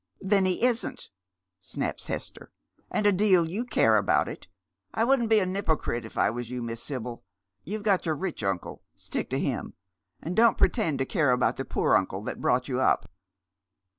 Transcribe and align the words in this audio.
"Tlien 0.25 0.47
he 0.47 0.63
isn't," 0.63 1.11
snaps 1.59 2.07
Hester." 2.07 2.51
And 2.89 3.05
a 3.05 3.11
deal 3.11 3.47
you 3.47 3.63
care 3.65 4.01
abont 4.01 4.25
it. 4.27 4.47
I 4.95 5.03
wouldn't 5.03 5.29
be 5.29 5.37
a 5.37 5.45
n'ypocrite, 5.45 6.05
if 6.05 6.17
I 6.17 6.31
was 6.31 6.49
you, 6.49 6.63
Miss 6.63 6.81
Sibyl. 6.81 7.23
You've 7.65 7.85
f;ot 7.85 8.07
your 8.07 8.15
rich 8.15 8.41
uncle. 8.43 8.81
Stick 8.95 9.29
to 9.29 9.37
him. 9.39 9.75
And 10.19 10.35
don't 10.35 10.57
pretend 10.57 10.97
to 10.97 11.05
care 11.05 11.37
alxiut 11.37 11.57
the 11.57 11.65
poor 11.65 11.93
uncle 11.95 12.23
that 12.23 12.41
brought 12.41 12.67
you 12.67 12.79
up." 12.79 13.09